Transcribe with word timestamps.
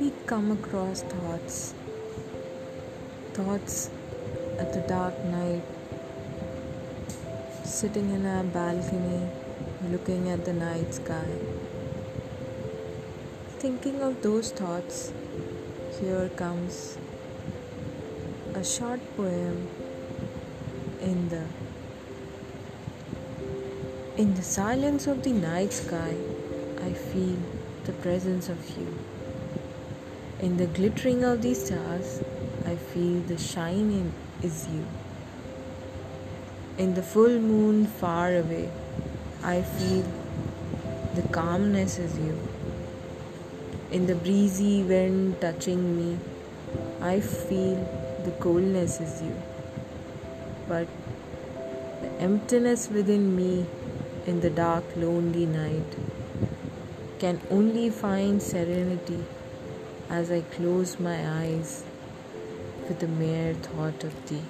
We 0.00 0.10
come 0.26 0.50
across 0.50 1.02
thoughts, 1.02 1.74
thoughts 3.34 3.90
at 4.58 4.72
the 4.72 4.80
dark 4.88 5.14
night, 5.26 5.62
sitting 7.64 8.10
in 8.10 8.26
our 8.26 8.42
balcony, 8.42 9.28
looking 9.88 10.30
at 10.30 10.44
the 10.44 10.52
night 10.52 10.92
sky. 10.92 11.28
Thinking 13.60 14.02
of 14.02 14.20
those 14.20 14.50
thoughts, 14.50 15.12
here 16.00 16.28
comes 16.30 16.98
a 18.56 18.64
short 18.64 18.98
poem 19.16 19.68
in 21.00 21.28
the 21.28 21.63
in 24.16 24.32
the 24.34 24.42
silence 24.42 25.08
of 25.08 25.24
the 25.24 25.32
night 25.32 25.72
sky 25.72 26.14
I 26.84 26.92
feel 26.92 27.36
the 27.84 27.92
presence 27.94 28.48
of 28.48 28.78
you. 28.78 28.96
In 30.38 30.56
the 30.56 30.66
glittering 30.66 31.24
of 31.24 31.42
the 31.42 31.52
stars 31.52 32.22
I 32.64 32.76
feel 32.76 33.22
the 33.22 33.36
shining 33.36 34.12
is 34.40 34.68
you. 34.68 34.86
In 36.78 36.94
the 36.94 37.02
full 37.02 37.40
moon 37.40 37.86
far 37.86 38.36
away 38.36 38.70
I 39.42 39.62
feel 39.62 40.06
the 41.16 41.26
calmness 41.32 41.98
is 41.98 42.16
you. 42.16 42.38
In 43.90 44.06
the 44.06 44.14
breezy 44.14 44.84
wind 44.84 45.40
touching 45.40 45.96
me, 45.96 46.18
I 47.00 47.18
feel 47.18 47.76
the 48.24 48.30
coldness 48.38 49.00
is 49.00 49.22
you. 49.22 49.36
But 50.68 50.86
the 52.00 52.12
emptiness 52.20 52.88
within 52.88 53.34
me 53.34 53.66
in 54.26 54.40
the 54.40 54.50
dark, 54.50 54.84
lonely 54.96 55.44
night 55.44 55.96
can 57.18 57.40
only 57.50 57.90
find 57.90 58.42
serenity 58.42 59.20
as 60.08 60.30
I 60.30 60.40
close 60.56 60.98
my 60.98 61.42
eyes 61.42 61.84
with 62.88 63.00
the 63.00 63.06
mere 63.06 63.54
thought 63.54 64.04
of 64.04 64.14
thee. 64.28 64.42